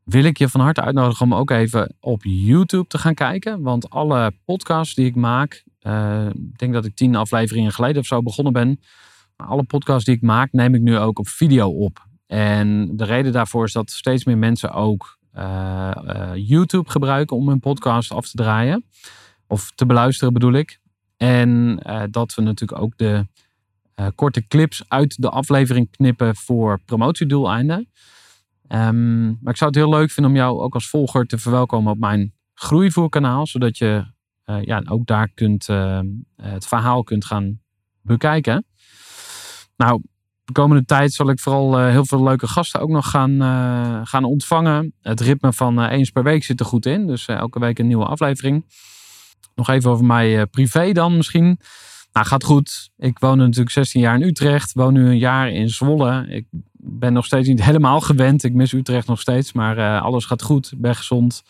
wil 0.04 0.24
ik 0.24 0.38
je 0.38 0.48
van 0.48 0.60
harte 0.60 0.80
uitnodigen 0.80 1.26
om 1.26 1.34
ook 1.34 1.50
even 1.50 1.96
op 2.00 2.20
YouTube 2.24 2.86
te 2.86 2.98
gaan 2.98 3.14
kijken. 3.14 3.62
Want 3.62 3.90
alle 3.90 4.32
podcasts 4.44 4.94
die 4.94 5.06
ik 5.06 5.14
maak, 5.14 5.64
uh, 5.82 6.26
ik 6.26 6.58
denk 6.58 6.72
dat 6.72 6.84
ik 6.84 6.94
tien 6.94 7.16
afleveringen 7.16 7.72
geleden 7.72 8.00
of 8.00 8.06
zo 8.06 8.22
begonnen 8.22 8.52
ben. 8.52 8.80
Alle 9.36 9.64
podcasts 9.64 10.04
die 10.04 10.14
ik 10.14 10.22
maak, 10.22 10.52
neem 10.52 10.74
ik 10.74 10.80
nu 10.80 10.98
ook 10.98 11.18
op 11.18 11.28
video 11.28 11.68
op. 11.68 12.06
En 12.26 12.96
de 12.96 13.04
reden 13.04 13.32
daarvoor 13.32 13.64
is 13.64 13.72
dat 13.72 13.90
steeds 13.90 14.24
meer 14.24 14.38
mensen 14.38 14.72
ook 14.72 15.20
YouTube 16.34 16.90
gebruiken 16.90 17.36
om 17.36 17.48
hun 17.48 17.60
podcast 17.60 18.12
af 18.12 18.28
te 18.28 18.36
draaien. 18.36 18.84
Of 19.52 19.72
te 19.74 19.86
beluisteren 19.86 20.32
bedoel 20.32 20.52
ik. 20.52 20.80
En 21.16 21.80
uh, 21.86 22.02
dat 22.10 22.34
we 22.34 22.42
natuurlijk 22.42 22.80
ook 22.80 22.96
de 22.96 23.26
uh, 23.96 24.06
korte 24.14 24.46
clips 24.46 24.84
uit 24.88 25.22
de 25.22 25.28
aflevering 25.28 25.90
knippen 25.90 26.36
voor 26.36 26.80
promotiedoeleinden. 26.84 27.88
Um, 28.68 29.38
maar 29.40 29.52
ik 29.52 29.56
zou 29.56 29.70
het 29.70 29.78
heel 29.78 29.88
leuk 29.88 30.10
vinden 30.10 30.32
om 30.32 30.38
jou 30.38 30.60
ook 30.60 30.74
als 30.74 30.88
volger 30.88 31.26
te 31.26 31.38
verwelkomen 31.38 31.92
op 31.92 31.98
mijn 31.98 32.32
groeivoerkanaal. 32.54 33.46
Zodat 33.46 33.78
je 33.78 34.04
uh, 34.46 34.62
ja, 34.62 34.82
ook 34.88 35.06
daar 35.06 35.28
kunt, 35.34 35.66
het 36.36 36.66
verhaal 36.66 37.02
kunt 37.02 37.24
gaan 37.24 37.60
bekijken. 38.02 38.64
Nou, 39.76 40.02
de 40.44 40.52
komende 40.52 40.84
tijd 40.84 41.12
zal 41.12 41.30
ik 41.30 41.40
vooral 41.40 41.78
heel 41.78 42.06
veel 42.06 42.22
leuke 42.22 42.46
gasten 42.46 42.80
ook 42.80 42.90
nog 42.90 43.10
gaan, 43.10 43.40
gaan 44.06 44.24
ontvangen. 44.24 44.94
Het 45.00 45.20
ritme 45.20 45.52
van 45.52 45.84
eens 45.84 46.10
per 46.10 46.22
week 46.22 46.44
zit 46.44 46.60
er 46.60 46.66
goed 46.66 46.86
in. 46.86 47.06
Dus 47.06 47.26
elke 47.26 47.58
week 47.58 47.78
een 47.78 47.86
nieuwe 47.86 48.06
aflevering. 48.06 48.64
Nog 49.54 49.68
even 49.68 49.90
over 49.90 50.04
mij 50.04 50.38
uh, 50.38 50.42
privé 50.50 50.92
dan 50.92 51.16
misschien. 51.16 51.58
Nou, 52.12 52.26
gaat 52.26 52.44
goed. 52.44 52.90
Ik 52.96 53.18
woon 53.18 53.38
natuurlijk 53.38 53.70
16 53.70 54.00
jaar 54.00 54.14
in 54.14 54.22
Utrecht. 54.22 54.72
Woon 54.72 54.92
nu 54.92 55.06
een 55.06 55.18
jaar 55.18 55.50
in 55.50 55.70
Zwolle. 55.70 56.26
Ik 56.28 56.46
ben 56.72 57.12
nog 57.12 57.24
steeds 57.24 57.48
niet 57.48 57.64
helemaal 57.70 58.00
gewend. 58.00 58.44
Ik 58.44 58.54
mis 58.54 58.72
Utrecht 58.72 59.06
nog 59.06 59.20
steeds. 59.20 59.52
Maar 59.52 59.78
uh, 59.78 60.02
alles 60.02 60.24
gaat 60.24 60.42
goed. 60.42 60.72
Ben 60.76 60.94
gezond. 60.94 61.42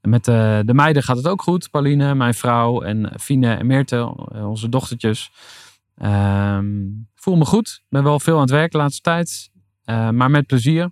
met 0.00 0.28
uh, 0.28 0.58
de 0.64 0.74
meiden 0.74 1.02
gaat 1.02 1.16
het 1.16 1.28
ook 1.28 1.42
goed. 1.42 1.70
Pauline, 1.70 2.14
mijn 2.14 2.34
vrouw. 2.34 2.82
En 2.82 3.12
Fine 3.20 3.54
en 3.54 3.66
Meerte, 3.66 4.14
onze 4.32 4.68
dochtertjes. 4.68 5.30
Um, 6.02 7.08
voel 7.14 7.36
me 7.36 7.44
goed. 7.44 7.82
Ben 7.88 8.02
wel 8.02 8.20
veel 8.20 8.34
aan 8.34 8.40
het 8.40 8.50
werk 8.50 8.72
de 8.72 8.78
laatste 8.78 9.00
tijd. 9.00 9.50
maar 9.84 10.30
met 10.30 10.46
plezier. 10.46 10.90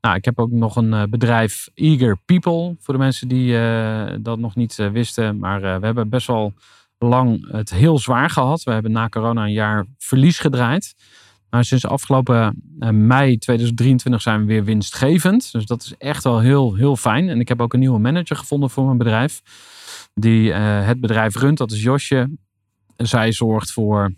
Nou, 0.00 0.16
ik 0.16 0.24
heb 0.24 0.38
ook 0.38 0.50
nog 0.50 0.76
een 0.76 0.92
eh, 0.92 1.02
bedrijf, 1.02 1.68
Eager 1.74 2.18
People, 2.24 2.76
voor 2.78 2.94
de 2.94 3.00
mensen 3.00 3.28
die 3.28 3.58
eh, 3.58 4.14
dat 4.20 4.38
nog 4.38 4.54
niet 4.56 4.78
eh, 4.78 4.90
wisten. 4.90 5.38
Maar 5.38 5.60
we 5.60 5.86
hebben 5.86 6.08
best 6.08 6.26
wel 6.26 6.52
lang 6.98 7.52
het 7.52 7.70
heel 7.70 7.98
zwaar 7.98 8.30
gehad. 8.30 8.62
We 8.62 8.72
hebben 8.72 8.92
na 8.92 9.08
corona 9.08 9.44
een 9.44 9.52
jaar 9.52 9.86
verlies 9.98 10.38
gedraaid. 10.38 10.94
Maar 11.50 11.64
sinds 11.64 11.86
afgelopen 11.86 12.62
mei 12.90 13.38
2023 13.38 14.22
zijn 14.22 14.40
we 14.40 14.46
weer 14.46 14.64
winstgevend. 14.64 15.52
Dus 15.52 15.66
dat 15.66 15.82
is 15.82 15.94
echt 15.98 16.24
wel 16.24 16.40
heel, 16.40 16.74
heel 16.74 16.96
fijn. 16.96 17.28
En 17.28 17.40
ik 17.40 17.48
heb 17.48 17.60
ook 17.60 17.72
een 17.72 17.80
nieuwe 17.80 17.98
manager 17.98 18.36
gevonden 18.36 18.70
voor 18.70 18.84
mijn 18.84 18.98
bedrijf. 18.98 19.42
Die 20.14 20.52
het 20.52 21.00
bedrijf 21.00 21.36
runt. 21.36 21.58
Dat 21.58 21.70
is 21.70 21.82
Josje. 21.82 22.30
Zij 22.96 23.32
zorgt 23.32 23.72
voor 23.72 24.12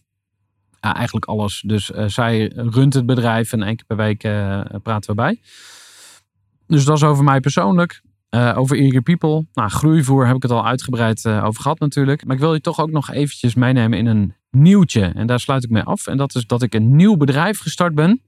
ja, 0.82 0.94
eigenlijk 0.94 1.24
alles. 1.24 1.62
Dus 1.66 1.90
uh, 1.90 2.04
zij 2.06 2.52
runt 2.54 2.94
het 2.94 3.06
bedrijf 3.06 3.52
en 3.52 3.62
één 3.62 3.76
keer 3.76 3.86
per 3.86 3.96
week 3.96 4.24
uh, 4.24 4.60
praten 4.82 5.10
we 5.10 5.16
bij. 5.16 5.40
Dus 6.66 6.84
dat 6.84 6.96
is 6.96 7.02
over 7.02 7.24
mij 7.24 7.40
persoonlijk. 7.40 8.02
Uh, 8.30 8.54
over 8.56 8.78
Eager 8.78 9.02
People. 9.02 9.46
Nou, 9.52 9.70
groeivoer 9.70 10.26
heb 10.26 10.36
ik 10.36 10.42
het 10.42 10.50
al 10.50 10.66
uitgebreid 10.66 11.26
over 11.26 11.62
gehad 11.62 11.78
natuurlijk. 11.78 12.24
Maar 12.24 12.34
ik 12.34 12.40
wil 12.40 12.54
je 12.54 12.60
toch 12.60 12.80
ook 12.80 12.90
nog 12.90 13.10
eventjes 13.10 13.54
meenemen 13.54 13.98
in 13.98 14.06
een 14.06 14.34
nieuwtje. 14.50 15.12
En 15.14 15.26
daar 15.26 15.40
sluit 15.40 15.64
ik 15.64 15.70
mee 15.70 15.82
af. 15.82 16.06
En 16.06 16.16
dat 16.16 16.34
is 16.34 16.46
dat 16.46 16.62
ik 16.62 16.74
een 16.74 16.96
nieuw 16.96 17.16
bedrijf 17.16 17.60
gestart 17.60 17.94
ben. 17.94 18.22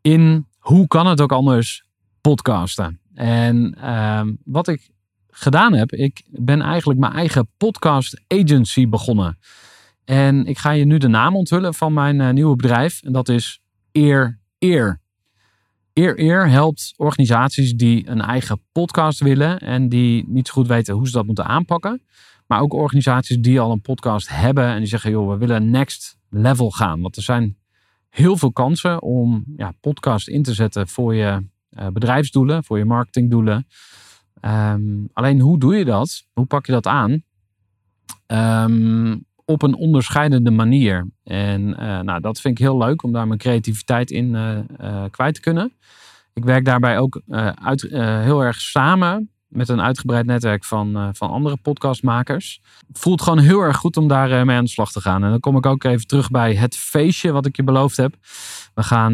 In, 0.00 0.46
hoe 0.58 0.86
kan 0.86 1.06
het 1.06 1.20
ook 1.20 1.32
anders, 1.32 1.84
podcasten. 2.20 3.00
En 3.14 3.76
ehm, 3.80 4.32
wat 4.44 4.68
ik 4.68 4.90
gedaan 5.30 5.72
heb, 5.72 5.92
ik 5.92 6.22
ben 6.26 6.62
eigenlijk 6.62 7.00
mijn 7.00 7.12
eigen 7.12 7.48
podcast 7.56 8.20
agency 8.28 8.88
begonnen. 8.88 9.38
En 10.04 10.46
ik 10.46 10.58
ga 10.58 10.70
je 10.70 10.84
nu 10.84 10.98
de 10.98 11.08
naam 11.08 11.36
onthullen 11.36 11.74
van 11.74 11.92
mijn 11.92 12.20
uh, 12.20 12.30
nieuwe 12.30 12.56
bedrijf. 12.56 13.02
En 13.02 13.12
dat 13.12 13.28
is 13.28 13.60
Eer 13.92 14.38
Eer. 14.58 15.00
Eer 15.92 16.20
Eer 16.20 16.48
helpt 16.48 16.94
organisaties 16.96 17.74
die 17.74 18.08
een 18.08 18.20
eigen 18.20 18.60
podcast 18.72 19.20
willen 19.20 19.58
en 19.58 19.88
die 19.88 20.24
niet 20.28 20.46
zo 20.46 20.52
goed 20.52 20.66
weten 20.66 20.94
hoe 20.94 21.06
ze 21.06 21.12
dat 21.12 21.26
moeten 21.26 21.44
aanpakken. 21.44 22.02
Maar 22.46 22.60
ook 22.60 22.72
organisaties 22.72 23.38
die 23.38 23.60
al 23.60 23.72
een 23.72 23.80
podcast 23.80 24.28
hebben 24.28 24.64
en 24.64 24.78
die 24.78 24.86
zeggen, 24.86 25.10
joh, 25.10 25.30
we 25.30 25.36
willen 25.36 25.70
next 25.70 26.18
level 26.30 26.70
gaan. 26.70 27.00
Want 27.00 27.16
er 27.16 27.22
zijn 27.22 27.56
heel 28.08 28.36
veel 28.36 28.52
kansen 28.52 29.02
om 29.02 29.44
ja, 29.56 29.72
podcast 29.80 30.28
in 30.28 30.42
te 30.42 30.54
zetten 30.54 30.88
voor 30.88 31.14
je 31.14 31.46
uh, 31.70 31.86
bedrijfsdoelen, 31.86 32.64
voor 32.64 32.78
je 32.78 32.84
marketingdoelen. 32.84 33.66
Um, 34.40 35.08
alleen 35.12 35.40
hoe 35.40 35.58
doe 35.58 35.76
je 35.76 35.84
dat? 35.84 36.26
Hoe 36.32 36.46
pak 36.46 36.66
je 36.66 36.72
dat 36.72 36.86
aan? 36.86 37.22
Um, 38.26 39.24
op 39.44 39.62
een 39.62 39.74
onderscheidende 39.74 40.50
manier. 40.50 41.08
En 41.24 41.68
uh, 41.68 42.00
nou, 42.00 42.20
dat 42.20 42.40
vind 42.40 42.58
ik 42.58 42.64
heel 42.64 42.78
leuk 42.78 43.02
om 43.02 43.12
daar 43.12 43.26
mijn 43.26 43.38
creativiteit 43.38 44.10
in 44.10 44.34
uh, 44.34 44.58
uh, 44.80 45.04
kwijt 45.10 45.34
te 45.34 45.40
kunnen. 45.40 45.72
Ik 46.32 46.44
werk 46.44 46.64
daarbij 46.64 46.98
ook 46.98 47.20
uit, 47.54 47.80
heel 47.90 48.40
erg 48.40 48.60
samen 48.60 49.28
met 49.48 49.68
een 49.68 49.80
uitgebreid 49.80 50.26
netwerk 50.26 50.64
van, 50.64 51.10
van 51.16 51.30
andere 51.30 51.56
podcastmakers. 51.56 52.60
Voelt 52.92 53.22
gewoon 53.22 53.38
heel 53.38 53.60
erg 53.60 53.76
goed 53.76 53.96
om 53.96 54.08
daar 54.08 54.46
mee 54.46 54.56
aan 54.56 54.64
de 54.64 54.70
slag 54.70 54.92
te 54.92 55.00
gaan. 55.00 55.24
En 55.24 55.30
dan 55.30 55.40
kom 55.40 55.56
ik 55.56 55.66
ook 55.66 55.84
even 55.84 56.06
terug 56.06 56.30
bij 56.30 56.54
het 56.54 56.76
feestje 56.76 57.32
wat 57.32 57.46
ik 57.46 57.56
je 57.56 57.62
beloofd 57.62 57.96
heb. 57.96 58.14
We 58.74 58.82
gaan 58.82 59.12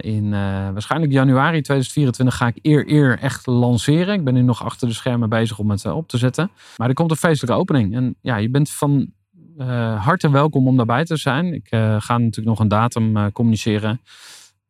in 0.00 0.30
waarschijnlijk 0.72 1.12
januari 1.12 1.60
2024 1.60 2.36
ga 2.36 2.46
ik 2.46 2.58
eer 2.62 2.90
eer 2.90 3.18
echt 3.18 3.46
lanceren. 3.46 4.14
Ik 4.14 4.24
ben 4.24 4.34
nu 4.34 4.42
nog 4.42 4.64
achter 4.64 4.88
de 4.88 4.94
schermen 4.94 5.28
bezig 5.28 5.58
om 5.58 5.70
het 5.70 5.86
op 5.86 6.08
te 6.08 6.18
zetten. 6.18 6.50
Maar 6.76 6.88
er 6.88 6.94
komt 6.94 7.10
een 7.10 7.16
feestelijke 7.16 7.60
opening. 7.60 7.94
En 7.94 8.14
ja, 8.20 8.36
je 8.36 8.50
bent 8.50 8.70
van 8.70 9.12
uh, 9.58 10.04
hartelijk 10.04 10.36
welkom 10.36 10.66
om 10.66 10.76
daarbij 10.76 11.04
te 11.04 11.16
zijn. 11.16 11.54
Ik 11.54 11.72
uh, 11.72 11.80
ga 12.00 12.18
natuurlijk 12.18 12.46
nog 12.46 12.58
een 12.58 12.68
datum 12.68 13.16
uh, 13.16 13.26
communiceren. 13.32 14.00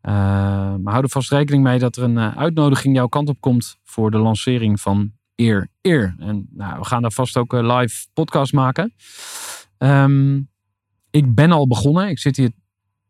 maar 0.02 0.80
hou 0.84 1.02
er 1.02 1.08
vast 1.08 1.30
rekening 1.30 1.62
mee 1.62 1.78
dat 1.78 1.96
er 1.96 2.02
een 2.02 2.18
uitnodiging 2.18 2.94
jouw 2.96 3.06
kant 3.06 3.28
op 3.28 3.40
komt 3.40 3.78
voor 3.84 4.10
de 4.10 4.18
lancering 4.18 4.80
van 4.80 5.12
Eer 5.34 5.68
Eer. 5.80 6.14
En 6.18 6.48
nou, 6.50 6.78
we 6.78 6.84
gaan 6.84 7.02
daar 7.02 7.12
vast 7.12 7.36
ook 7.36 7.52
een 7.52 7.72
live 7.72 8.06
podcast 8.12 8.52
maken. 8.52 8.94
Um, 9.78 10.48
ik 11.10 11.34
ben 11.34 11.52
al 11.52 11.66
begonnen. 11.66 12.08
Ik 12.08 12.18
zit 12.18 12.36
hier 12.36 12.50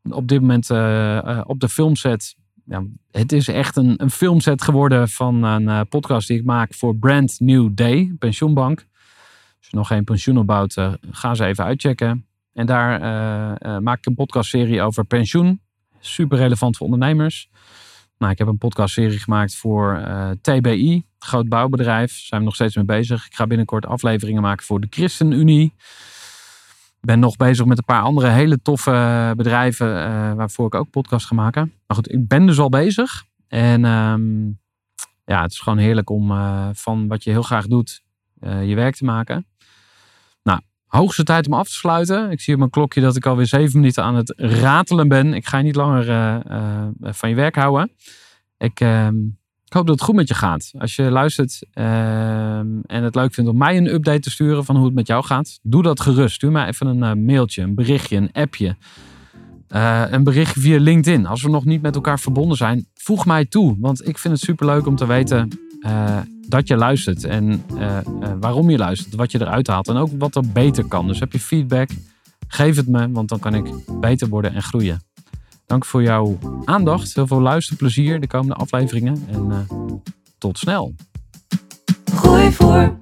op 0.02 0.28
dit 0.28 0.40
moment 0.40 0.70
op 1.46 1.60
de 1.60 1.68
filmset. 1.68 2.36
Ja, 2.64 2.84
het 3.10 3.32
is 3.32 3.48
echt 3.48 3.76
een, 3.76 4.02
een 4.02 4.10
filmset 4.10 4.62
geworden 4.62 5.08
van 5.08 5.42
een 5.42 5.88
podcast 5.88 6.28
die 6.28 6.38
ik 6.38 6.44
maak 6.44 6.74
voor 6.74 6.96
Brand 6.96 7.40
New 7.40 7.70
Day, 7.74 8.14
pensioenbank 8.18 8.86
nog 9.72 9.86
geen 9.86 10.04
pensioen 10.04 10.38
opbouwt, 10.38 10.76
uh, 10.76 10.92
ga 11.10 11.34
ze 11.34 11.44
even 11.44 11.64
uitchecken. 11.64 12.26
En 12.52 12.66
daar 12.66 13.00
uh, 13.62 13.78
maak 13.78 13.98
ik 13.98 14.06
een 14.06 14.14
podcastserie 14.14 14.82
over 14.82 15.04
pensioen. 15.04 15.60
Super 16.00 16.38
relevant 16.38 16.76
voor 16.76 16.86
ondernemers. 16.86 17.48
Nou, 18.18 18.32
ik 18.32 18.38
heb 18.38 18.48
een 18.48 18.58
podcastserie 18.58 19.18
gemaakt 19.18 19.56
voor 19.56 20.08
TBI, 20.40 21.04
groot 21.18 21.48
bouwbedrijf. 21.48 22.10
Daar 22.10 22.20
zijn 22.20 22.40
we 22.40 22.46
nog 22.46 22.54
steeds 22.54 22.76
mee 22.76 22.84
bezig. 22.84 23.26
Ik 23.26 23.34
ga 23.34 23.46
binnenkort 23.46 23.86
afleveringen 23.86 24.42
maken 24.42 24.66
voor 24.66 24.80
de 24.80 24.86
ChristenUnie. 24.90 25.74
Ben 27.00 27.18
nog 27.18 27.36
bezig 27.36 27.66
met 27.66 27.78
een 27.78 27.84
paar 27.84 28.02
andere 28.02 28.28
hele 28.28 28.62
toffe 28.62 29.32
bedrijven 29.36 29.94
waarvoor 30.36 30.66
ik 30.66 30.74
ook 30.74 30.90
podcast 30.90 31.26
ga 31.26 31.34
maken. 31.34 31.72
Maar 31.86 31.96
goed, 31.96 32.12
ik 32.12 32.28
ben 32.28 32.46
dus 32.46 32.58
al 32.58 32.68
bezig. 32.68 33.24
En 33.48 33.84
ehm, 33.84 34.46
ja, 35.24 35.42
het 35.42 35.52
is 35.52 35.60
gewoon 35.60 35.78
heerlijk 35.78 36.10
om 36.10 36.32
van 36.74 37.08
wat 37.08 37.24
je 37.24 37.30
heel 37.30 37.42
graag 37.42 37.66
doet, 37.66 38.02
je 38.40 38.74
werk 38.74 38.94
te 38.94 39.04
maken. 39.04 39.46
Hoogste 40.96 41.22
tijd 41.22 41.46
om 41.46 41.52
af 41.52 41.68
te 41.68 41.74
sluiten. 41.74 42.30
Ik 42.30 42.40
zie 42.40 42.52
op 42.52 42.58
mijn 42.58 42.70
klokje 42.70 43.00
dat 43.00 43.16
ik 43.16 43.26
alweer 43.26 43.46
zeven 43.46 43.78
minuten 43.78 44.04
aan 44.04 44.14
het 44.14 44.34
ratelen 44.36 45.08
ben. 45.08 45.34
Ik 45.34 45.46
ga 45.46 45.58
je 45.58 45.64
niet 45.64 45.74
langer 45.74 46.08
uh, 46.08 46.36
uh, 46.50 47.12
van 47.12 47.28
je 47.28 47.34
werk 47.34 47.54
houden. 47.54 47.90
Ik, 48.58 48.80
uh, 48.80 49.06
ik, 49.64 49.72
hoop 49.72 49.86
dat 49.86 49.94
het 49.94 50.02
goed 50.02 50.14
met 50.14 50.28
je 50.28 50.34
gaat. 50.34 50.72
Als 50.78 50.96
je 50.96 51.02
luistert 51.02 51.66
ehm, 51.72 52.80
en 52.86 53.02
het 53.02 53.14
leuk 53.14 53.34
vindt 53.34 53.50
om 53.50 53.56
mij 53.56 53.76
een 53.76 53.94
update 53.94 54.20
te 54.20 54.30
sturen 54.30 54.64
van 54.64 54.76
hoe 54.76 54.84
het 54.84 54.94
met 54.94 55.06
jou 55.06 55.24
gaat, 55.24 55.58
doe 55.62 55.82
dat 55.82 56.00
gerust. 56.00 56.34
Stuur 56.34 56.52
mij 56.52 56.66
even 56.66 56.86
een 56.86 57.02
eh, 57.02 57.24
mailtje, 57.26 57.62
een 57.62 57.74
berichtje, 57.74 58.16
een 58.16 58.32
appje. 58.32 58.76
een 60.10 60.24
berichtje 60.24 60.60
via 60.60 60.78
LinkedIn. 60.78 61.26
Als 61.26 61.42
we 61.42 61.48
nog 61.48 61.64
niet 61.64 61.82
met 61.82 61.94
elkaar 61.94 62.20
verbonden 62.20 62.56
zijn, 62.56 62.86
voeg 62.94 63.26
mij 63.26 63.44
toe. 63.44 63.76
Want 63.78 64.08
ik 64.08 64.18
vind 64.18 64.34
het 64.34 64.42
super 64.42 64.66
leuk 64.66 64.86
om 64.86 64.96
te 64.96 65.06
weten 65.06 65.48
dat 66.48 66.68
je 66.68 66.76
luistert 66.76 67.24
en 67.24 67.64
uh, 67.74 67.98
uh, 68.20 68.32
waarom 68.40 68.70
je 68.70 68.78
luistert, 68.78 69.14
wat 69.14 69.32
je 69.32 69.40
eruit 69.40 69.66
haalt 69.66 69.88
en 69.88 69.96
ook 69.96 70.10
wat 70.18 70.36
er 70.36 70.48
beter 70.52 70.84
kan. 70.84 71.06
Dus 71.06 71.20
heb 71.20 71.32
je 71.32 71.40
feedback, 71.40 71.90
geef 72.48 72.76
het 72.76 72.88
me, 72.88 73.10
want 73.10 73.28
dan 73.28 73.38
kan 73.38 73.54
ik 73.54 73.70
beter 74.00 74.28
worden 74.28 74.54
en 74.54 74.62
groeien. 74.62 75.02
Dank 75.66 75.84
voor 75.84 76.02
jouw 76.02 76.38
aandacht, 76.64 77.14
heel 77.14 77.26
veel 77.26 77.40
luisterplezier 77.40 78.20
de 78.20 78.26
komende 78.26 78.54
afleveringen 78.54 79.24
en 79.28 79.46
uh, 79.46 79.58
tot 80.38 80.58
snel. 80.58 80.94
Gooi 82.14 82.52
voor. 82.52 83.00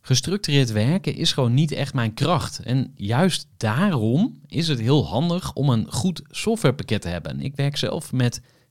Gestructureerd 0.00 0.72
werken 0.72 1.14
is 1.14 1.32
gewoon 1.32 1.54
niet 1.54 1.72
echt 1.72 1.94
mijn 1.94 2.14
kracht. 2.14 2.58
En 2.58 2.92
juist 2.94 3.48
daarom 3.56 4.40
is 4.46 4.68
het 4.68 4.80
heel 4.80 5.06
handig 5.06 5.52
om 5.52 5.68
een 5.68 5.92
goed 5.92 6.22
softwarepakket 6.30 7.00
te 7.02 7.08
hebben. 7.08 7.40
Ik 7.40 7.56
werk 7.56 7.76
zelf 7.76 8.12
met 8.12 8.40